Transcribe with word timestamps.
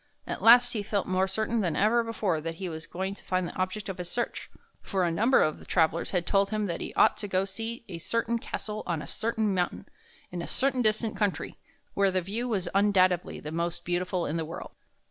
At 0.25 0.41
last 0.41 0.73
he 0.73 0.81
felt 0.81 1.05
more 1.05 1.27
certain 1.27 1.61
than 1.61 1.75
ever 1.75 2.03
before 2.03 2.41
that 2.41 2.55
he 2.55 2.67
was 2.67 2.87
going 2.87 3.13
to 3.13 3.23
find 3.23 3.47
the 3.47 3.55
object 3.55 3.87
of 3.87 3.99
his 3.99 4.09
search, 4.09 4.49
for 4.81 5.03
a 5.03 5.11
number 5.11 5.43
of 5.43 5.67
travelers 5.67 6.09
had 6.09 6.25
told 6.25 6.49
him 6.49 6.65
that 6.65 6.81
he 6.81 6.91
ought 6.95 7.17
to 7.17 7.27
go 7.27 7.41
to 7.43 7.45
see 7.45 7.85
a 7.87 7.99
certain 7.99 8.39
castle 8.39 8.81
on 8.87 9.03
a 9.03 9.07
certain 9.07 9.53
mountain, 9.53 9.85
in 10.31 10.41
a 10.41 10.47
certain 10.47 10.81
distant 10.81 11.15
country, 11.15 11.59
where 11.93 12.09
the 12.09 12.19
view 12.19 12.47
was 12.47 12.67
undoubtedly 12.73 13.39
the 13.39 13.51
most 13.51 13.85
beautiful 13.85 14.25
in 14.25 14.37
the 14.37 14.45
world. 14.45 14.71